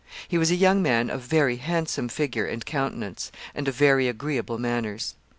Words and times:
He 0.27 0.39
was 0.39 0.49
a 0.49 0.55
young 0.55 0.81
man 0.81 1.11
of 1.11 1.21
very 1.21 1.57
handsome 1.57 2.09
figure 2.09 2.47
and 2.47 2.65
countenance, 2.65 3.31
and 3.53 3.67
of 3.67 3.75
very 3.75 4.07
agreeable 4.07 4.57
manners. 4.57 5.13